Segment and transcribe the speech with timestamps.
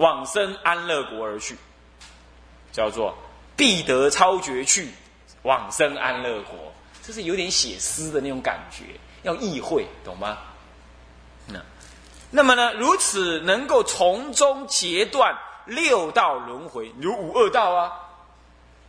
[0.00, 1.56] 往生安乐国而去，
[2.72, 3.14] 叫做
[3.54, 4.88] 必得超绝去，
[5.42, 6.56] 往生安乐国。
[7.02, 8.84] 这是有点写诗的那种感觉，
[9.22, 10.38] 要意会，懂吗？
[11.46, 11.60] 那，
[12.30, 12.72] 那么呢？
[12.72, 15.36] 如此能够从中截断
[15.66, 17.92] 六道轮回，如五恶道啊。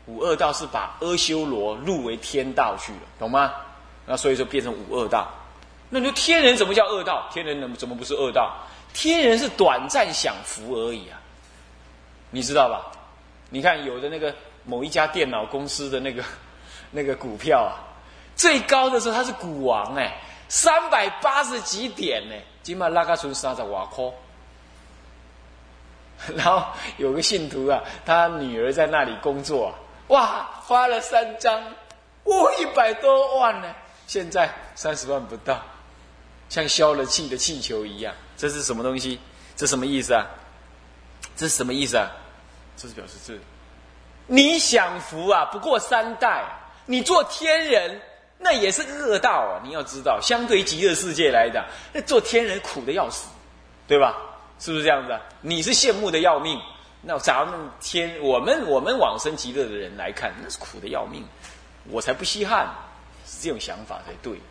[0.06, 3.52] 五恶道是把阿修罗入为天道去了，懂吗？
[4.06, 5.30] 那所以说变成五恶道。
[5.90, 7.30] 那你说天人怎么叫恶道？
[7.34, 8.56] 天人怎怎么不是恶道？
[8.94, 11.20] 天人是短暂享福而已啊，
[12.30, 12.92] 你知道吧？
[13.50, 14.34] 你看有的那个
[14.64, 16.24] 某一家电脑公司的那个
[16.92, 17.74] 那个股票啊，
[18.36, 24.06] 最高的时候它是股王哎，三百八十几点呢，今晚拉卡村三十瓦块。
[26.36, 26.64] 然后
[26.98, 29.74] 有个信徒啊，他女儿在那里工作啊。
[30.10, 31.64] 哇，发了三张，
[32.26, 33.74] 哇，一百多万呢！
[34.08, 35.60] 现在三十万不到，
[36.50, 38.14] 像消了气的气球一样。
[38.42, 39.20] 这是什么东西？
[39.56, 40.26] 这什么意思啊？
[41.38, 42.10] 这是什么意思啊？
[42.76, 43.36] 这是表示这，
[44.26, 46.44] 你享福啊，不过三代。
[46.88, 48.02] 你做天人，
[48.40, 49.62] 那也是恶道啊！
[49.64, 53.28] 你要知道，相对于极乐世界来讲，那做天人苦的要死，
[53.88, 54.18] 对吧？
[54.60, 55.22] 是不是这样子啊？
[55.42, 56.60] 你是羡慕的要命。
[57.04, 61.24] 那咱们天，我们我们往生极乐的人来看，那是苦的要命，
[61.92, 62.68] 我才不稀罕，
[63.24, 64.42] 是这种想法才对。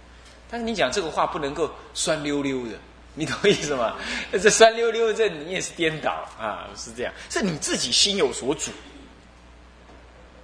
[0.49, 2.79] 但是你讲这个话不能够酸溜溜的，
[3.15, 3.97] 你懂意思吗？
[4.33, 8.71] 这酸溜溜，这你也是颠倒啊，是这样，是你自己心有所主。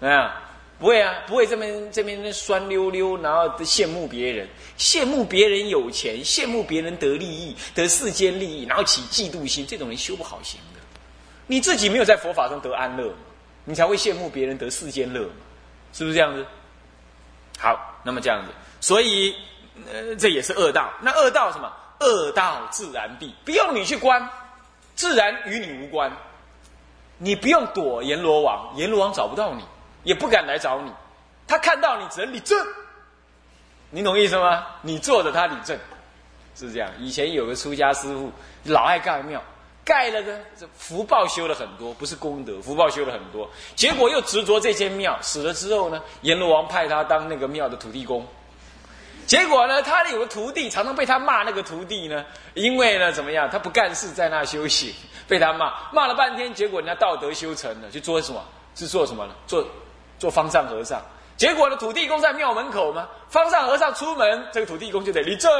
[0.00, 0.42] 啊，
[0.78, 10.80] 不会啊，不会这边这边酸溜溜，然后羡慕别人，羡慕别人有钱，羡慕别人得利益，得世间利益，然后起嫉妒心，这种人修不好行的。
[11.46, 13.14] 你自己没有在佛法中得安乐，
[13.64, 15.22] 你才会羡慕别人得世间乐，
[15.92, 16.44] 是不是这样子？
[17.58, 18.50] 好，那么这样子，
[18.80, 19.34] 所以
[19.90, 20.92] 呃，这也是恶道。
[21.00, 21.72] 那恶道什么？
[22.00, 24.28] 恶道自然闭，不用你去关，
[24.94, 26.10] 自然与你无关。
[27.18, 29.64] 你不用躲阎罗王，阎罗王找不到你，
[30.04, 30.92] 也不敢来找你。
[31.46, 32.58] 他看到你，只能理正。
[33.90, 34.66] 你懂意思吗？
[34.82, 35.78] 你坐着，他理正，
[36.54, 36.90] 是这样。
[36.98, 38.30] 以前有个出家师傅，
[38.64, 39.42] 老爱盖庙。
[39.84, 48.26] 盖了的这福报修了很多，不是功德，福报修了很多，结果又执着这间庙，死了之后呢，阎罗王派他当那个庙的土地公，
[49.26, 54.94] 结果呢，他有个徒弟，常常被他骂那个徒弟呢，因为呢怎么样，他不干事，在那休息，
[55.26, 58.42] 被他骂，骂了半天，结果人家道德修成了，去做什么？
[58.76, 59.34] 是做什么呢？
[59.46, 59.66] 做
[60.18, 61.02] 做方丈和尚，
[61.36, 65.50] 结果呢，土地公在庙门口嘛，方丈和尚出门，这个土地公就得立正。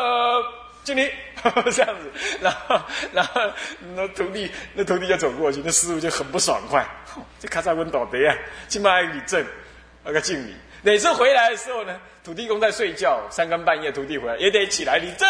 [0.84, 1.10] 敬礼，
[1.74, 2.80] 这样子，然后，
[3.12, 3.40] 然后
[3.96, 6.86] 那徒弟，那徒弟就走过去，那师傅就很不爽快，
[7.40, 8.32] 这咔嚓温倒地啊，
[8.68, 9.44] 起码礼正，
[10.04, 10.54] 那个敬礼。
[10.86, 15.28] 每次回来的时候呢，土地公在睡觉，三更半夜徒弟回来也得起来你正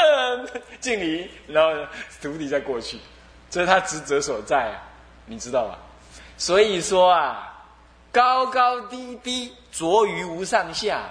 [0.80, 1.72] 敬礼，然后
[2.20, 2.98] 徒弟再过去，
[3.48, 4.82] 这是他职责所在啊，
[5.24, 5.78] 你知道吧？
[6.36, 7.56] 所以说啊，
[8.12, 11.04] 高高低低，着于无上下，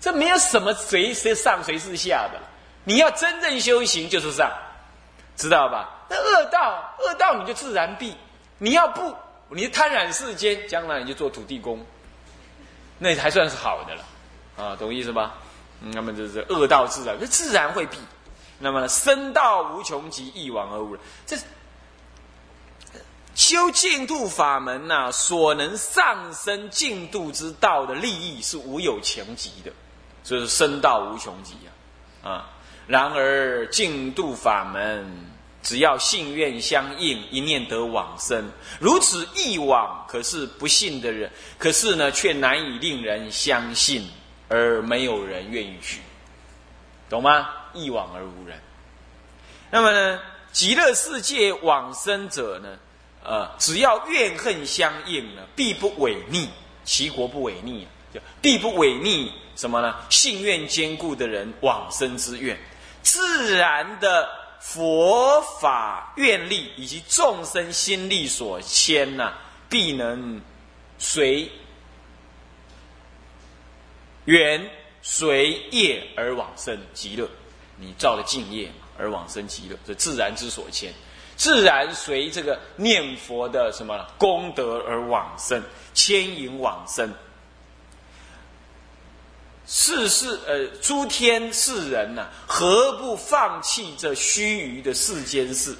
[0.00, 2.38] 这没有什么谁是上谁是下的。
[2.84, 4.52] 你要真正修行，就是这样，
[5.36, 6.06] 知道吧？
[6.08, 8.14] 那恶道，恶道你就自然避。
[8.58, 9.12] 你要不，
[9.48, 11.84] 你贪婪世间，将来你就做土地公，
[12.98, 14.04] 那还算是好的了，
[14.56, 15.34] 啊，懂意思吧？
[15.80, 17.98] 那么就是恶道自然，就自然会避。
[18.58, 20.96] 那么生道无穷极，一往而无。
[21.26, 21.36] 这
[23.34, 29.70] 修净土法门呐，所能上升净土之道的利益是无有穷极的，
[30.24, 32.50] 就是生道无穷极呀，啊。
[32.86, 35.04] 然而净度法门，
[35.66, 38.48] 只要信愿相应，一念得往生。
[38.78, 41.28] 如此一往，可是不信的人，
[41.58, 44.08] 可是呢，却难以令人相信，
[44.48, 45.98] 而没有人愿意去，
[47.10, 47.48] 懂吗？
[47.74, 48.56] 一往而无人。
[49.68, 50.20] 那么呢，
[50.52, 52.78] 极乐世界往生者呢，
[53.24, 56.48] 呃，只要怨恨相应呢，必不违逆，
[56.84, 59.96] 其国不违逆，就必不违逆什么呢？
[60.10, 62.56] 信愿坚固的人往生之愿。
[63.02, 64.28] 自然的
[64.68, 69.32] 佛法愿力以及众生心力所牵呐，
[69.70, 70.42] 必能
[70.98, 71.48] 随
[74.24, 74.68] 缘
[75.02, 77.30] 随业而往生极乐。
[77.78, 80.92] 你造了净业而往生极乐，这自然之所牵，
[81.36, 85.62] 自然随这个念佛的什么功德而往生，
[85.94, 87.14] 牵引往生。
[89.66, 95.76] 世事呃，诸天世人呐，何不放弃这须臾的世间事，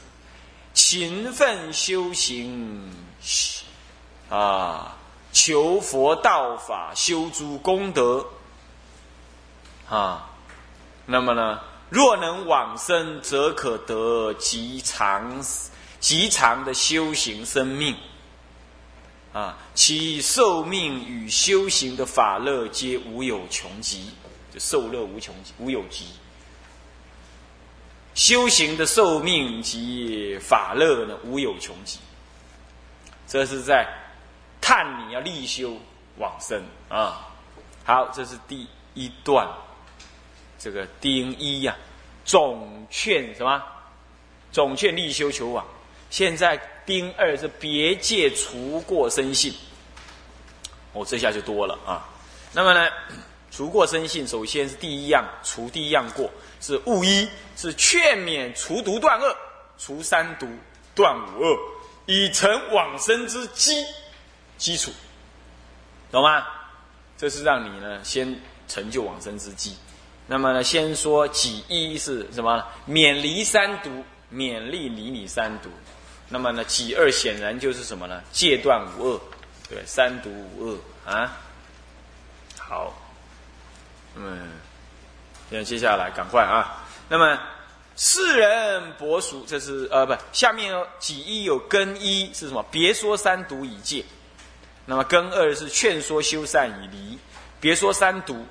[0.75, 2.93] 勤奋修行
[4.29, 4.97] 啊，
[5.33, 8.27] 求佛道法，修诸功德
[9.89, 10.31] 啊？
[11.07, 15.41] 那么呢，若能往生，则可得极长
[16.01, 17.97] 极长的修行生命。
[19.37, 24.11] 啊，其寿命与修行的法乐皆无有穷极，
[24.51, 26.07] 就受乐无穷极，无有极。
[28.15, 31.99] 修行的寿命及法乐呢，无有穷极。
[33.29, 33.87] 这是在
[34.59, 35.77] 探你要立修
[36.17, 37.29] 往生啊。
[37.85, 39.47] 好，这是第一段，
[40.59, 41.77] 这个丁一呀，
[42.25, 43.63] 总劝什么？
[44.51, 45.63] 总劝立修求往。
[46.09, 49.53] 现在丁二是别界除过生性，
[50.93, 52.09] 哦，这下就多了啊。
[52.53, 52.89] 那么呢，
[53.51, 56.31] 除过生性，首先是第一样，除第一样过
[56.61, 59.37] 是物一，是劝勉除毒断恶，
[59.77, 60.49] 除三毒
[60.95, 61.59] 断五恶，
[62.07, 63.85] 以成往生之基
[64.57, 64.93] 基础，
[66.11, 66.47] 懂吗？
[67.19, 69.77] 这是让你呢先成就往生之基。
[70.27, 72.65] 那么呢，先说己一是什么？
[72.85, 75.69] 免离三毒，勉励离你三毒。
[76.29, 78.21] 那么呢，己二显然就是什么呢？
[78.33, 79.21] 戒断无恶，
[79.69, 81.37] 对，三毒无恶啊。
[82.59, 82.93] 好，
[84.17, 84.49] 嗯
[85.51, 86.85] 那，接下来赶快啊。
[87.09, 87.39] 那么
[87.97, 92.65] 世人薄俗，这是呃不，下面己一有根一是什么？
[92.71, 94.05] 别说三毒已戒。
[94.85, 97.19] 那么根二是劝说修善以离，
[97.61, 98.45] 别说三毒。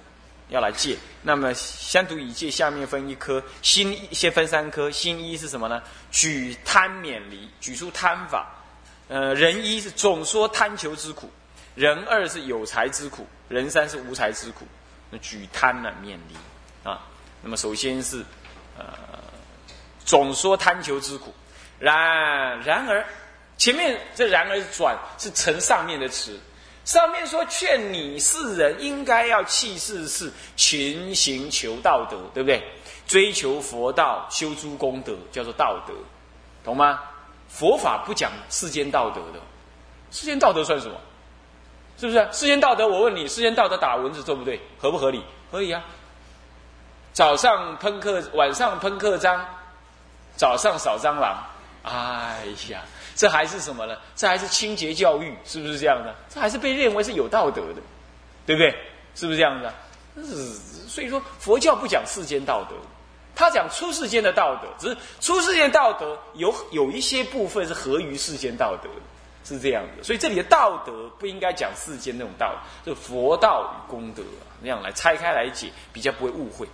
[0.49, 4.91] 要来戒，那么相读以戒，下面分一科，心先分三科。
[4.91, 5.81] 心一是什么呢？
[6.11, 8.47] 举贪免离，举出贪法。
[9.07, 11.31] 呃，人一是总说贪求之苦，
[11.73, 14.67] 人二是有财之苦，人三是无财之苦。
[15.09, 17.01] 那举贪呢，免离啊。
[17.41, 18.23] 那么首先是
[18.77, 18.85] 呃，
[20.05, 21.33] 总说贪求之苦。
[21.79, 23.05] 然然而，
[23.57, 26.39] 前面这然而转是承上面的词。
[26.85, 32.63] 上面说劝你世人应该要弃世事，勤行求道德，对不对？
[33.07, 35.93] 追求佛道，修诸功德，叫做道德，
[36.63, 37.01] 懂吗？
[37.49, 39.39] 佛法不讲世间道德的，
[40.11, 40.95] 世间道德算什么？
[41.97, 42.27] 是不是？
[42.31, 44.61] 世间道德，我问你，世间道德打蚊子对不对？
[44.77, 45.23] 合不合理？
[45.51, 45.83] 合理啊。
[47.13, 49.43] 早上喷客，晚上喷客章，
[50.35, 51.37] 早上扫蟑螂。
[51.85, 52.81] 哎呀。
[53.15, 53.95] 这还是什么呢？
[54.13, 56.13] 这还是清洁教育，是不是这样的？
[56.27, 57.81] 这还是被认为是有道德的，
[58.45, 58.69] 对不对？
[59.15, 59.73] 是不是这样的？
[60.89, 62.75] 所以说佛教不讲世间道德，
[63.33, 68.89] 他讲出世间的道德，只是出世间道德有有一些部分是合于世间道德，
[69.45, 70.03] 是这样的。
[70.03, 72.53] 所以这里的道德不应该讲世间那种道，
[72.85, 74.21] 就佛道与功德
[74.61, 76.67] 那样来拆开来解，比较不会误会。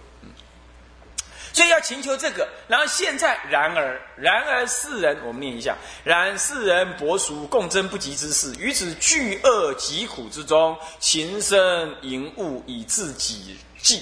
[1.53, 14.01] 所以要请求这个，然后现在，然而，然而世人，我们念一下：然世人薄俗，共争不及之事，于此巨恶疾苦之中，情生淫物以自己计。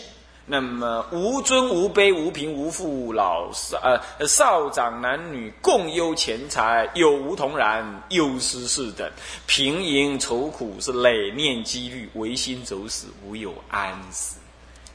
[0.51, 9.07] 那么无尊无卑无贫无富老少呃少长男女共忧钱财，有无同然，忧思事等，
[9.45, 14.37] 贫淫愁苦是累念积虑，唯心走死，无有安死。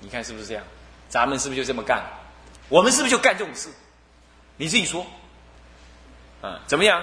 [0.01, 0.65] 你看是不是这样？
[1.09, 2.03] 咱们是不是就这么干？
[2.69, 3.69] 我们是不是就干这种事？
[4.57, 5.05] 你自己说，
[6.41, 7.03] 啊，怎么样？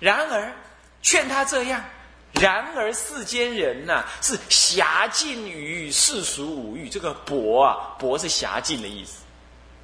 [0.00, 0.52] 然而
[1.00, 1.84] 劝他这样，
[2.32, 6.88] 然而世间人呐，是狭尽于世俗五欲。
[6.88, 9.22] 这个薄啊，薄是狭尽的意思，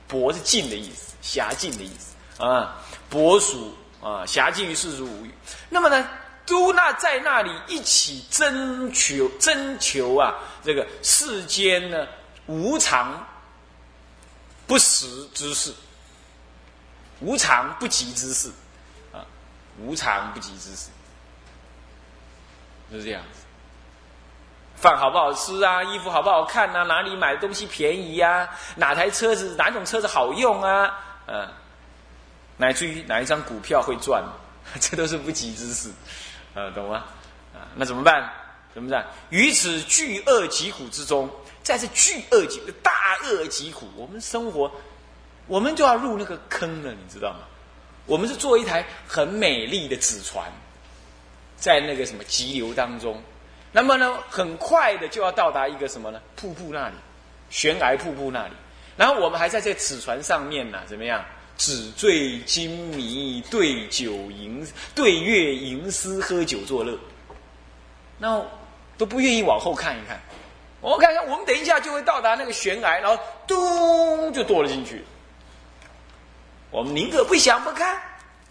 [0.08, 5.32] 薄是尽的意思，狭尽的意思啊，薄俗啊，狭尽于世俗五欲。
[5.68, 6.08] 那么呢，
[6.44, 10.34] 都那在那里一起征求征求啊，
[10.64, 12.06] 这个世间呢
[12.46, 13.26] 无常。
[14.66, 15.74] 不时之事，
[17.20, 18.50] 无常不及之事，
[19.12, 19.24] 啊，
[19.78, 20.88] 无常不及之事，
[22.90, 23.22] 就是这样。
[24.76, 25.84] 饭好不好吃啊？
[25.84, 26.82] 衣服好不好看啊？
[26.84, 28.48] 哪里买的东西便宜呀？
[28.76, 30.98] 哪台车子哪种车子好用啊？
[31.26, 31.48] 嗯，
[32.56, 34.24] 乃至于哪一张股票会赚，
[34.80, 35.90] 这都是不及之事，
[36.54, 37.04] 啊，懂吗？
[37.54, 38.30] 啊，那怎么办？
[38.74, 39.06] 怎么办？
[39.30, 41.30] 于此巨恶疾苦之中。
[41.64, 42.92] 在这巨恶极、大
[43.24, 44.70] 恶极苦，我们生活，
[45.48, 47.40] 我们就要入那个坑了，你知道吗？
[48.06, 50.52] 我们是坐一台很美丽的纸船，
[51.56, 53.22] 在那个什么急流当中，
[53.72, 56.20] 那么呢，很快的就要到达一个什么呢？
[56.36, 56.94] 瀑布那里，
[57.48, 58.52] 悬崖瀑布那里，
[58.98, 61.24] 然后我们还在这纸船上面呢，怎么样？
[61.56, 66.98] 纸醉金迷，对酒吟，对月吟诗，喝酒作乐，
[68.18, 68.44] 那
[68.98, 70.20] 都不愿意往后看一看。
[70.84, 75.02] 我看看，我们等一下就会到达那个悬崖，然后咚就堕了进去。
[76.70, 77.96] 我们宁可不想不看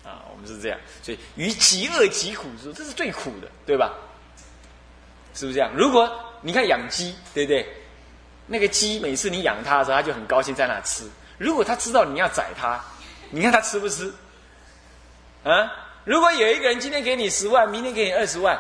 [0.03, 0.25] 啊！
[0.31, 3.93] 我们是这样，所以于极恶极苦之，这是最苦的，对吧？
[5.35, 5.71] 是不是这样？
[5.75, 6.11] 如果
[6.41, 7.67] 你看养鸡，对不对？
[8.47, 11.07] 那个鸡每次你养它的时候，它就很高兴在那吃。
[11.37, 12.83] 如果它知道你要宰它，
[13.29, 14.11] 你看它吃不吃？
[15.43, 15.71] 啊？
[16.03, 18.59] 如果有一个人今天给你十万，明天给你二十万，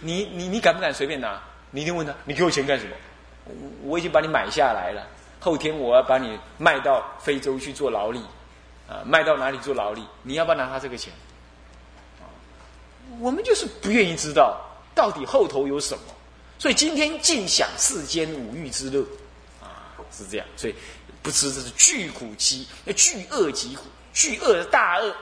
[0.00, 1.40] 你你你敢不敢随便拿？
[1.70, 2.92] 你一定问他，你给我钱干什么？
[3.44, 5.06] 我我已经把你买下来了，
[5.40, 8.20] 后天我要把你卖到非洲去做劳力，
[8.88, 10.02] 啊，卖到哪里做劳力？
[10.22, 11.12] 你要不要拿他这个钱？
[13.20, 14.60] 我们就是不愿意知道
[14.94, 16.04] 到底后头有什么，
[16.58, 19.02] 所以今天尽享世间五欲之乐，
[19.62, 20.46] 啊，是这样。
[20.56, 20.74] 所以
[21.22, 25.14] 不吃这是巨苦极，巨恶极苦，巨恶大恶，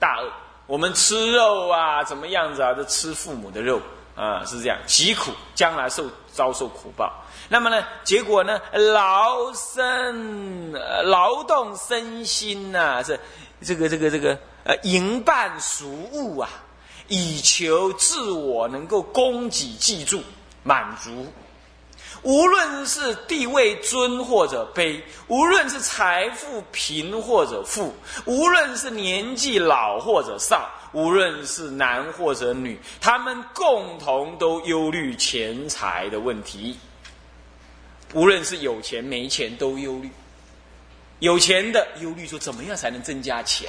[0.00, 0.32] 大恶。
[0.66, 2.74] 我们吃肉啊，怎么样子啊？
[2.74, 3.80] 都吃父母的肉
[4.18, 7.24] 啊，是这样，疾苦，将来受遭受苦报。
[7.48, 10.72] 那么呢，结果呢，劳身
[11.04, 13.18] 劳动身心呐，是
[13.62, 16.50] 这个这个这个呃，营办俗务啊，
[17.06, 20.20] 以求自我能够供给记住
[20.64, 21.32] 满足。
[22.22, 27.94] 无论是地位尊或者卑，无论是财富贫或者富，
[28.24, 36.78] 无论是年纪老或者少，无论是男或者女，他们共同都忧虑钱财的问题。
[38.14, 40.10] 无论是有钱没钱，都忧虑。
[41.18, 43.68] 有钱的忧虑说，怎么样才能增加钱？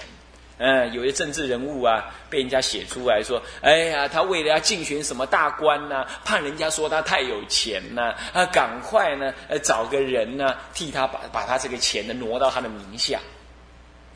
[0.61, 13.19] 嗯，有些政治人物啊，被人家写出来说，哎呀，他为了要竞选什么大官呢，怕人家说他太有钱呢，啊，赶快呢，呃，找个人呢，替他把把他这个钱呢挪到他的名下。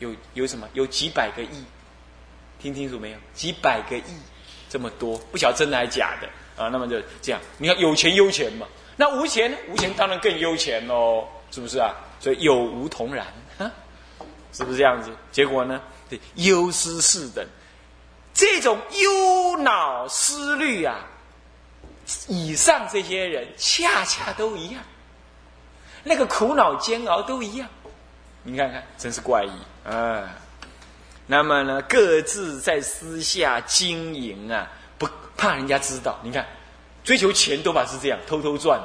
[0.00, 0.68] 有有什么？
[0.74, 1.64] 有几百个亿，
[2.64, 3.18] 听清楚没有？
[3.34, 4.16] 几百个亿，
[4.70, 6.70] 这么多，不晓得真的还是假的啊？
[6.70, 8.66] 那么就这样，你看有钱优钱嘛，
[8.96, 9.58] 那无钱呢？
[9.68, 11.94] 无钱当然更优钱喽，是不是啊？
[12.20, 13.26] 所以有无同然，
[14.50, 15.10] 是不是这样子？
[15.30, 15.78] 结果呢？
[16.08, 17.46] 对，忧思事等，
[18.32, 21.04] 这种忧恼思虑啊，
[22.28, 24.82] 以上这些人恰恰都一样，
[26.02, 27.68] 那个苦恼煎熬都一样，
[28.42, 29.50] 你看看，真是怪异
[29.86, 30.38] 啊！
[31.26, 36.18] 那么呢，各自在私下经营啊，不怕人家知道。
[36.22, 36.46] 你看，
[37.02, 38.78] 追求钱多吧是这样，偷偷赚，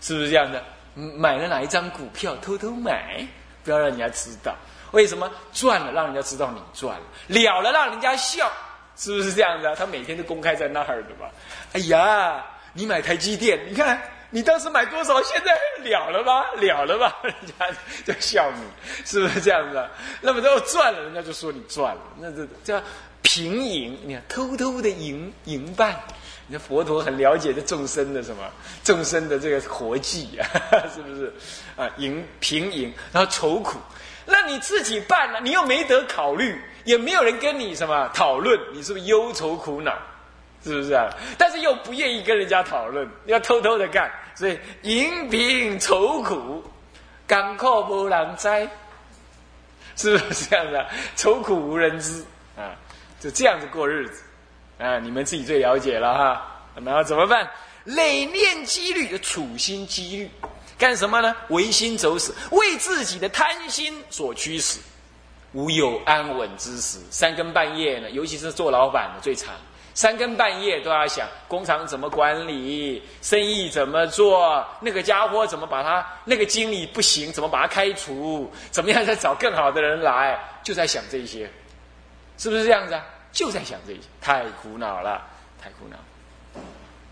[0.00, 0.62] 是不是这样的？
[0.94, 3.24] 买了哪一张股票，偷偷买，
[3.62, 4.56] 不要让人家知道。
[4.90, 8.50] 为什么赚了让人家知道你赚了，了了让人家笑，
[8.96, 9.76] 是不是这样的？
[9.76, 11.30] 他每天都公开在那儿的吧？
[11.74, 15.52] 哎呀，你买台积电，你看你当时买多少，现在
[15.88, 16.50] 了了吧？
[16.56, 17.16] 了了吧？
[17.24, 17.66] 人家
[18.04, 18.62] 在笑你，
[19.04, 19.90] 是不是这样的？
[20.20, 22.82] 那么都赚了，人家就说你赚了，那这叫
[23.22, 23.98] 平赢。
[24.04, 25.98] 你看，偷偷的赢赢办，
[26.46, 28.42] 那佛陀很了解这众生的什么
[28.84, 30.44] 众生的这个活计啊，
[30.94, 31.32] 是不是
[31.76, 31.88] 啊？
[31.96, 33.78] 赢平赢，然后愁苦。
[34.26, 39.96] 那你自己办了，你又没得考虑，也没有人跟你什么讨论，你是不是忧愁苦恼？
[40.68, 41.08] 是不是啊？
[41.38, 46.62] 但是又不愿意跟人家讨论，要偷偷的干，所以饮贫愁苦，
[47.26, 48.68] 甘苦无人灾，
[49.96, 50.86] 是不是这样的？
[51.16, 52.22] 愁苦无人知
[52.54, 52.76] 啊，
[53.18, 54.22] 就这样子过日子
[54.78, 56.54] 啊，你们自己最了解了哈。
[56.84, 57.48] 然后怎么办？
[57.84, 60.30] 累念积虑的处心积虑。
[60.76, 61.34] 干什么呢？
[61.48, 64.78] 违心走死，为自己的贪心所驱使，
[65.52, 66.98] 无有安稳之时。
[67.10, 69.54] 三更半夜呢，尤其是做老板的最惨，
[69.98, 81.50] 三更半夜都要想工厂怎么管理，生意怎么做，那个家伙怎么把他那个经理不行，怎么把他开除，怎么样再找更好的人来，就在想这些，
[82.36, 83.04] 是不是这样子啊？
[83.32, 85.20] 就在想这些，太苦恼了，
[85.60, 85.96] 太苦恼。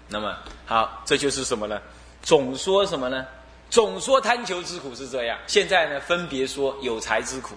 [0.08, 1.82] 那么好，这就是什么呢？
[2.22, 3.26] 总说什么呢？
[3.68, 7.56] 总说贪求之苦是这样，现在呢，分别说有财之苦。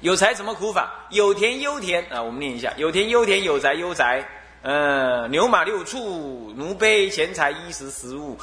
[0.00, 1.06] 有财怎么苦法？
[1.10, 4.28] 有田忧田啊，我们念一下：有田忧田，有宅忧宅。
[4.62, 8.38] 嗯，牛马六畜，奴婢钱财衣食食物，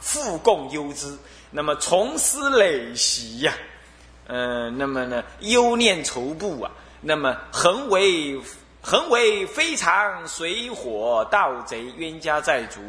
[0.00, 1.18] 富共忧之。
[1.50, 3.52] 那么从思累习呀，
[4.26, 8.40] 嗯，那么呢，忧念愁怖啊，那么恒为。
[8.86, 12.80] 恒为非常水火盗贼冤家债主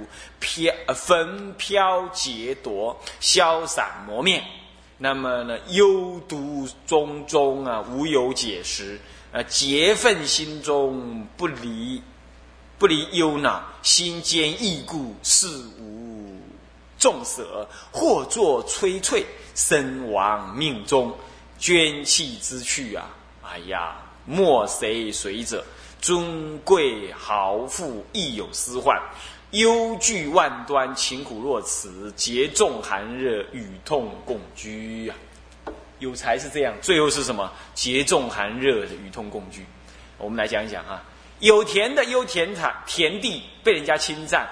[0.41, 4.44] 飘焚飘劫夺消散磨灭，
[4.98, 9.00] 那么呢忧毒中中啊无有解食
[9.32, 12.03] 呃，劫愤心中不离
[12.77, 15.48] 不离忧恼心坚意固事
[15.79, 16.38] 无
[17.00, 21.15] 重舍或作摧悴身亡命终
[21.58, 23.10] 捐弃之去啊
[23.44, 25.63] 哎呀莫谁随者。
[26.01, 29.01] 尊贵豪富亦有私患，
[29.50, 35.15] 忧惧万端，勤苦若此，节重寒热，与痛共居啊。
[35.98, 37.51] 有才是这样，最后是什么？
[37.74, 39.65] 节重寒热的与痛共居。
[40.20, 41.03] 我们来讲一讲啊，
[41.39, 44.48] 有田的忧田产田地被人家侵占，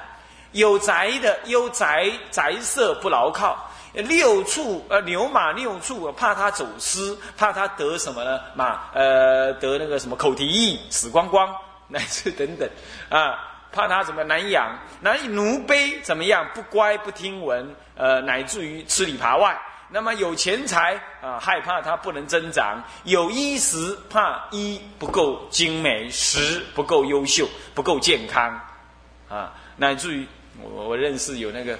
[0.51, 8.39] 有宅的忧宅宅舍不牢靠，六畜呃牛马六畜，怕他走失，怕他得什么呢？
[8.55, 11.55] 马呃得那个什么口蹄疫死光光，
[11.87, 12.69] 乃至等等
[13.09, 13.49] 啊。
[13.71, 19.59] 怕他怎么难养，难奴卑怎么样不乖不听闻，呃，乃至于吃里扒外。
[19.93, 28.59] 那么有钱财啊，害怕它不能增长；有衣食，怕衣不够精美，食不够优秀，不够健康，
[29.29, 30.25] 啊，乃至于
[30.59, 31.77] 我我认识有那个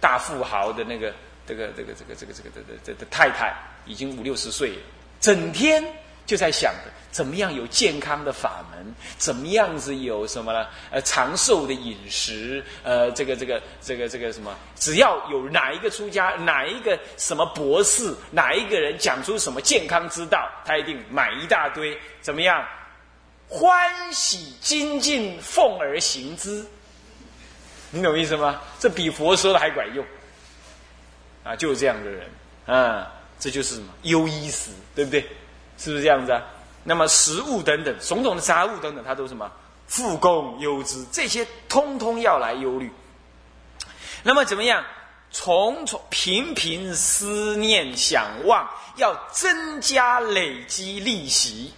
[0.00, 1.12] 大富豪的那个
[1.46, 3.54] 这个这个这个这个这个这这这太太，
[3.84, 4.82] 已经五六十岁了，
[5.20, 5.84] 整天
[6.26, 6.90] 就在想着。
[7.12, 8.94] 怎么样有健康的法门？
[9.18, 10.66] 怎么样子有什么呢？
[10.90, 14.56] 呃，长寿的饮食，呃，这个这个这个这个什么？
[14.76, 21.94] 只要有哪一个出家，哪一个什么博士，哪一个人讲出什么健康之道，他一定买一大堆。
[22.22, 22.66] 怎么样？
[23.46, 26.64] 欢喜精进，奉而行之。
[27.90, 28.58] 你懂意思吗？
[28.78, 30.02] 这比佛说的还管用。
[31.44, 32.30] 啊，就是这样的人
[32.64, 35.26] 啊，这就是什么优衣食，对不对？
[35.82, 36.40] 是不是这样子啊？
[36.84, 39.50] 那么食物等等，种种的杂物等等，它都什么？
[39.88, 42.88] 复供优资，这些通通要来忧虑。
[44.22, 44.84] 那么怎么样？
[45.32, 51.72] 重重频频思念想望，要增加累积利息。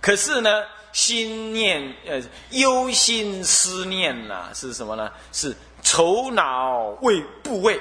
[0.00, 5.12] 可是呢，心念呃忧心思念呐，是什么呢？
[5.32, 7.78] 是愁恼未部位，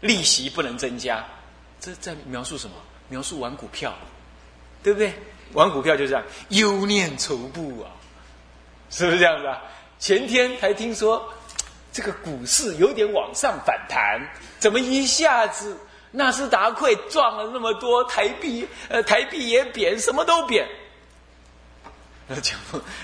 [0.00, 1.22] 利息不能增加。
[1.80, 2.76] 这在描述什么？
[3.08, 3.92] 描述玩股票。
[4.82, 5.12] 对不对？
[5.52, 7.92] 玩股票就这样，忧念愁怖啊，
[8.88, 9.60] 是不是这样子啊？
[9.98, 11.30] 前天还听说
[11.92, 14.18] 这个股市有点往上反弹，
[14.58, 15.76] 怎么一下子
[16.10, 18.66] 纳斯达克撞了那么多台币？
[18.88, 20.66] 呃，台币也贬，什么都贬。
[22.26, 22.58] 那讲，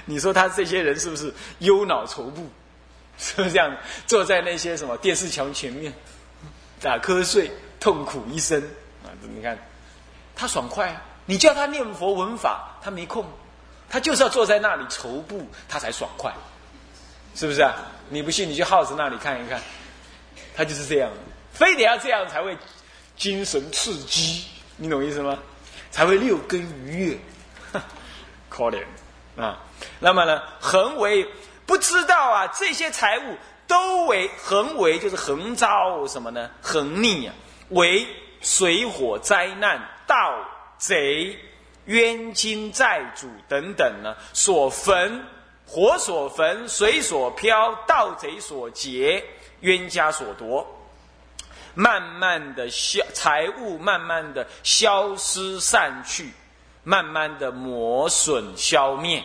[0.06, 2.49] 你说他这些人是不是忧脑愁布？
[3.18, 3.76] 是不是这样？
[4.06, 5.92] 坐在那些什么电视墙前面
[6.80, 8.58] 打瞌睡，痛苦一生
[9.04, 9.12] 啊！
[9.20, 9.58] 你看，
[10.35, 11.02] 他爽快啊！
[11.28, 13.23] 你叫他念佛闻法，他没空，
[13.90, 16.32] 他就是要坐在那里筹布，他才爽快，
[17.35, 17.75] 是不是啊？
[18.08, 19.60] 你不信，你去耗子那里看一看，
[20.56, 21.10] 他就是这样，
[21.52, 22.56] 非得要这样才会
[23.14, 24.47] 精神刺激，
[24.78, 25.38] 你懂意思吗？
[25.91, 27.19] 才会六根愉悦，
[28.49, 28.82] 可怜
[29.36, 29.58] 啊！
[30.00, 31.28] 那么呢，恒为
[31.67, 33.36] 不知道啊，这些财物
[33.67, 36.50] 都为恒为，就是恒遭什么呢？
[36.62, 37.34] 恒逆啊，
[37.69, 38.06] 为
[38.41, 40.17] 水火灾难道。
[40.78, 41.36] 贼、
[41.86, 44.17] 冤亲债主等等呢？
[44.32, 45.25] 所焚，
[45.67, 49.25] 火所焚，水所漂，盗贼所劫，
[49.60, 50.67] 冤家所夺，
[51.75, 56.30] 慢慢的消财物，慢慢的消失散去，
[56.84, 59.23] 慢慢的磨损消灭。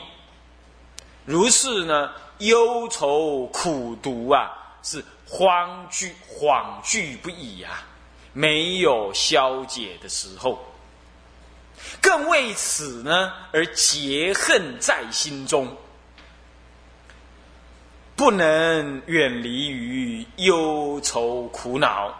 [1.25, 7.83] 如是呢，忧愁苦毒啊，是慌惧惶惧不已啊，
[8.33, 10.72] 没有消解的时候。
[12.01, 15.77] 更为此呢，而结恨在心中，
[18.15, 22.13] 不能远离于忧愁苦恼。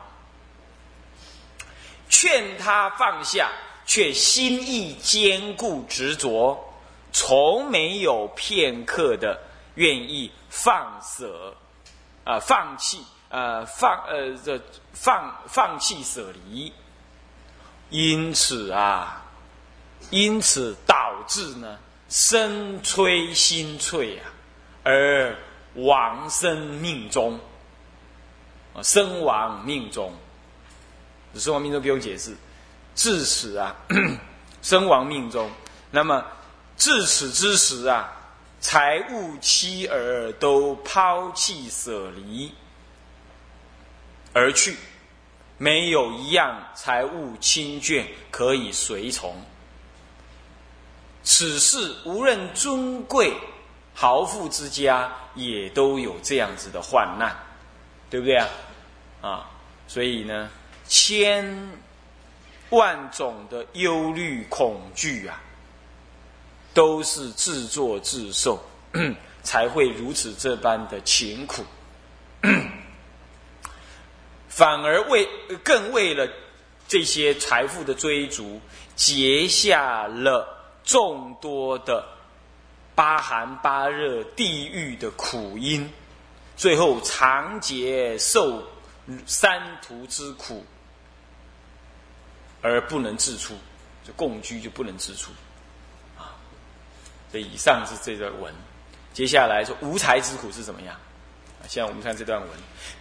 [2.10, 3.52] 劝他放下，
[3.86, 6.74] 却心意坚固执着，
[7.12, 9.42] 从没有片刻的
[9.76, 11.56] 愿意放舍，
[12.24, 14.62] 啊，放弃，呃，放，呃，这
[14.94, 16.72] 放放弃舍离。
[17.90, 19.23] 因此啊。
[20.14, 24.30] 因此导致呢，身摧心摧啊，
[24.84, 25.36] 而
[25.74, 27.40] 亡生命中
[28.76, 30.14] 啊，身亡命中，
[31.34, 32.36] 身亡命中不用解释，
[32.94, 33.76] 至此啊，
[34.62, 35.50] 身亡命中，
[35.90, 36.24] 那么
[36.78, 38.14] 至此之时啊，
[38.60, 42.54] 财物妻儿都抛弃舍离
[44.32, 44.78] 而去，
[45.58, 49.36] 没有一样财物亲眷可以随从。
[51.24, 53.34] 此事无论尊贵
[53.96, 57.34] 豪富之家，也都有这样子的患难，
[58.10, 58.50] 对不对啊？
[59.22, 59.50] 啊，
[59.88, 60.50] 所以呢，
[60.88, 61.70] 千
[62.72, 65.42] 万种的忧虑恐惧啊，
[66.74, 68.60] 都是自作自受，
[69.44, 71.64] 才会如此这般的勤苦，
[74.50, 75.28] 反而为
[75.64, 76.28] 更为了
[76.88, 78.60] 这些财富的追逐，
[78.96, 80.50] 结下了。
[80.84, 82.06] 众多的
[82.96, 85.90] 八寒八热地狱的苦因，
[86.56, 88.62] 最后长劫受
[89.26, 90.64] 三途之苦，
[92.62, 93.56] 而不能自出，
[94.06, 95.32] 就共居就不能自出，
[96.18, 96.36] 啊！
[97.32, 98.54] 这以以上是这个文，
[99.14, 100.96] 接下来说无财之苦是怎么样？
[101.68, 102.50] 现在我们看这段文：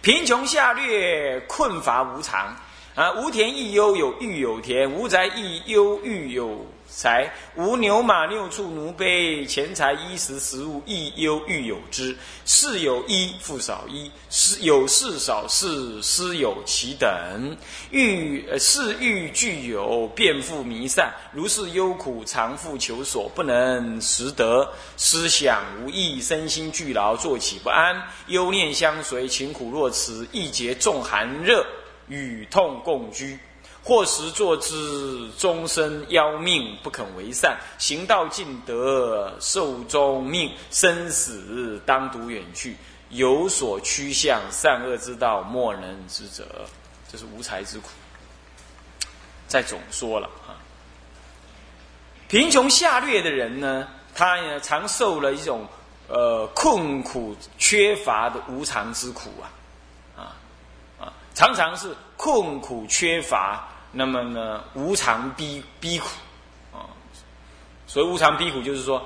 [0.01, 2.55] 贫穷下劣，困乏无常
[2.95, 3.11] 啊！
[3.13, 12.15] 无田亦忧有欲有田，无宅亦忧欲有财，无牛马六畜奴婢，钱财衣食食物亦忧欲有之。
[12.45, 17.09] 事有一，复少一；事有事少事，失有其等。
[17.89, 21.11] 欲呃事欲具有，变复弥散。
[21.33, 24.71] 如是忧苦，常复求索，不能识得。
[24.95, 27.99] 思想无益，身心俱劳，坐起不安。
[28.27, 31.65] 忧念相随，情苦若此，易结重寒热，
[32.07, 33.39] 与痛共居。
[33.83, 42.77] 或时作之，终身夭命不肯为善；行道尽得，寿终命，生死当独远去。
[43.09, 46.45] 有所趋向，善恶之道，莫能知者。
[47.11, 47.89] 这是无才之苦。
[49.47, 50.55] 再总说了啊，
[52.29, 55.67] 贫穷下劣的人呢，他也常受了一种
[56.07, 59.45] 呃困苦缺乏的无常之苦啊
[60.15, 60.21] 啊
[60.99, 63.67] 啊，常常是困苦缺乏。
[63.95, 66.07] 那么呢，无常逼逼苦
[66.73, 66.89] 啊，
[67.85, 68.99] 所以无常逼苦就是说，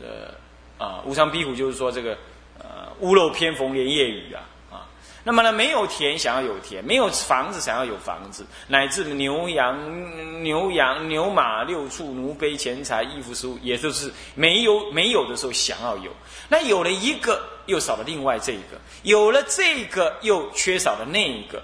[0.00, 0.32] 呃
[0.78, 2.16] 啊，无常逼苦就是说这个
[2.56, 4.86] 呃屋漏偏逢连夜雨啊啊。
[5.24, 16.12] 那么呢，没有田想要有田，没有房子想要有房子，乃至牛羊牛羊牛马六畜奴婢钱财衣服食物，也就是没有没有的时候想要有。
[16.48, 21.60] 那有了一个，又少了另外这一个；有了这个，又缺少了那一个。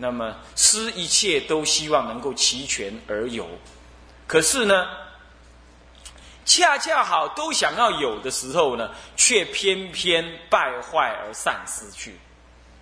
[0.00, 3.48] 那么，施一切都希望能够齐全而有，
[4.28, 4.86] 可是呢，
[6.44, 12.16] 恰恰好都想要有的时候呢，却偏偏败坏而丧失去，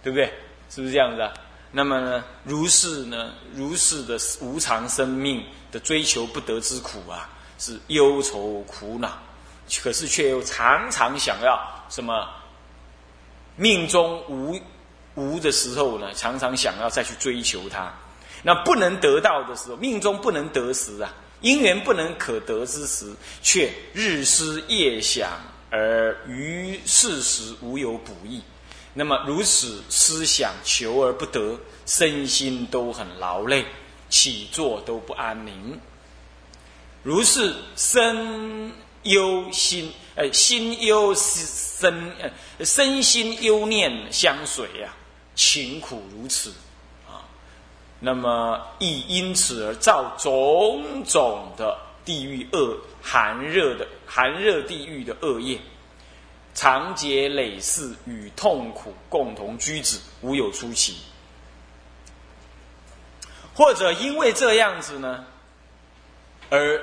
[0.02, 0.26] 对不对？
[0.68, 1.32] 是不是这样子啊？
[1.72, 9.18] 那么呢，如是呢，如是的无常生命的追求不得之苦啊，是忧愁苦恼，
[9.82, 12.28] 可是却又常常想要什么？
[13.56, 14.60] 命中无。
[15.16, 17.90] 无的时候呢，常常想要再去追求它；
[18.42, 25.30] 那不能得到的时候，命中不能得时啊，因缘不能可得之时，却日思夜想，
[25.70, 28.42] 而于事时无有补益。
[28.94, 33.64] 那么如此思想求而不得，身心都很劳累，
[34.08, 35.80] 起坐都不安宁。
[37.02, 42.12] 如是身忧心，呃，心忧身，
[42.58, 44.94] 呃，身心忧念相随呀。
[45.36, 46.50] 情苦如此
[47.06, 47.22] 啊，
[48.00, 55.60] 那么亦因此而造种种的地狱恶寒热的寒热地狱的恶业，
[56.54, 60.96] 长劫累世与痛苦共同居止，无有出奇。
[63.54, 65.26] 或者因为这样子呢，
[66.48, 66.80] 而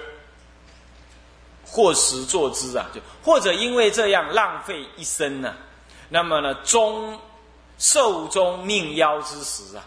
[1.66, 5.56] 或时作之啊，就或者因为这样浪费一生呢，
[6.10, 7.20] 那么呢终。
[7.84, 9.84] 寿终命夭之时啊，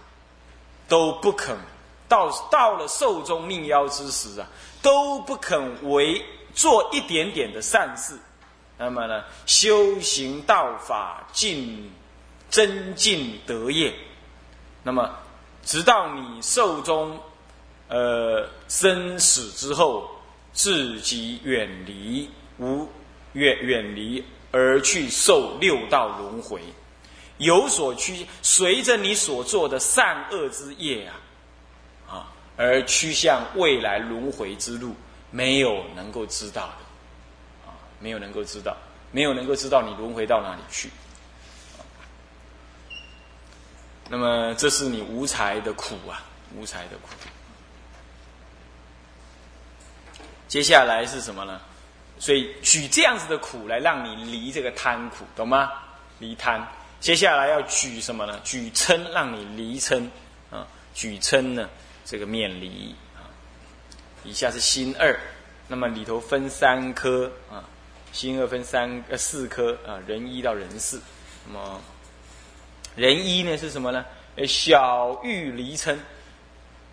[0.87, 1.57] 都不肯
[2.07, 4.47] 到到了寿终命夭之时啊，
[4.83, 6.23] 都不肯为
[6.55, 8.15] 做一点点的善事。
[8.77, 11.91] 那么呢，修行道法尽
[12.51, 13.95] 增进德业。
[14.83, 15.11] 那么，
[15.65, 17.19] 直到你寿终
[17.89, 20.07] 呃生死之后，
[20.53, 22.29] 自己远离
[22.59, 22.87] 无
[23.33, 26.61] 远远离而去受六道轮回。
[27.39, 31.15] 有所趋，随着你所做的善恶之业啊，
[32.09, 34.95] 啊，而趋向未来轮回之路，
[35.31, 38.77] 没有能够知道的，啊，没有能够知道，
[39.13, 40.91] 没有能够知道你轮回到哪里去。
[44.09, 47.09] 那么，这是你无才的苦啊，无才的苦。
[50.49, 51.61] 接下来是什么呢？
[52.19, 55.71] 所以举这样子的苦来让你离这个贪苦，懂吗？
[56.19, 56.67] 离贪。
[57.07, 58.41] 接下来要举什么呢？
[58.43, 60.11] 举称，让你离称
[60.51, 60.67] 啊！
[60.93, 61.69] 举称呢，
[62.05, 63.31] 这个面离啊。
[64.25, 65.17] 以下是心二，
[65.69, 67.63] 那么里头分三科啊，
[68.11, 71.01] 心二分三呃四科啊，人一到人四。
[71.47, 71.81] 那么
[72.97, 74.05] 人一呢是什么呢？
[74.45, 75.97] 小欲离称，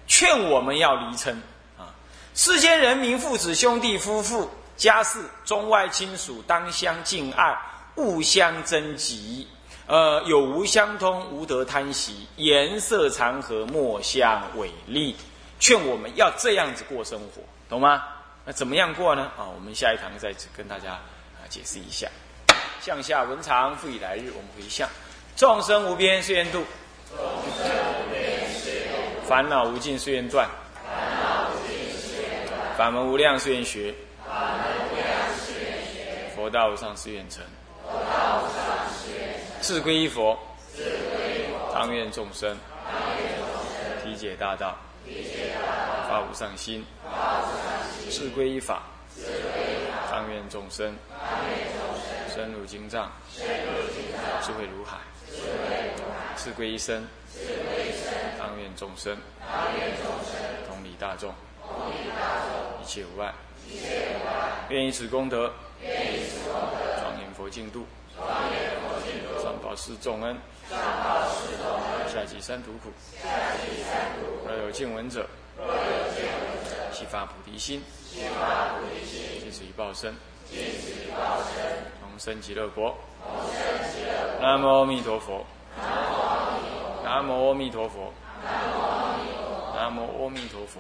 [0.06, 1.42] 劝我们要离称
[1.76, 1.90] 啊。
[2.36, 4.48] 世间人民、父子、兄弟、夫妇、
[4.78, 7.58] 家事、中外亲属，当相敬爱，
[7.96, 9.48] 勿相争嫉。
[9.86, 15.16] 呃，有无相通，无得贪喜；颜色常和，莫相违逆。
[15.60, 18.04] 劝我们要这样子过生活，懂吗？
[18.46, 19.32] 那怎么样过呢？
[19.38, 22.08] 啊，我们下一堂再跟大家啊解释一下。
[22.82, 24.90] 向下文长，复以来日，我们回向。
[25.38, 26.64] 众生无边誓愿度，
[27.10, 27.18] 众
[27.58, 30.50] 生无边誓愿度；烦恼无尽誓愿断，
[30.86, 30.94] 烦
[31.24, 35.08] 恼无尽誓愿断；法门无量誓愿学，法门无量
[35.40, 37.42] 誓愿学；佛道无上誓愿成，
[37.86, 38.73] 佛道无上。
[39.64, 40.38] 自归依佛，
[41.74, 42.58] 当愿众生。
[44.04, 44.76] 体解大道，
[46.10, 46.86] 发无上心，
[48.10, 48.84] 自归依法，
[50.12, 50.94] 当愿众生。
[52.28, 53.10] 深入经藏，
[54.42, 54.98] 智慧如海，
[56.36, 57.08] 自归一生，
[58.38, 59.16] 当愿众生。
[60.68, 61.34] 同理大众，
[62.82, 63.34] 一切无碍，
[64.68, 67.86] 愿以此功德，庄严佛净土。
[69.74, 70.38] 上报四重恩，
[72.08, 72.92] 下济三途苦。
[74.48, 75.26] 若有见闻者，
[76.92, 77.84] 悉发菩提心，
[78.14, 80.14] 尽此一报身，
[82.00, 82.96] 同生极乐国。
[84.40, 85.44] 南无阿弥陀佛
[87.04, 88.14] 南无阿弥陀佛。
[88.46, 89.74] 南无阿弥陀佛。
[89.76, 90.80] 南无阿弥陀佛。